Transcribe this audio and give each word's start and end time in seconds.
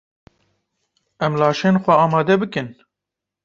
Em 1.25 1.33
laşên 1.39 1.75
xwe 1.83 1.93
amade 2.05 2.35
bikin. 2.41 2.67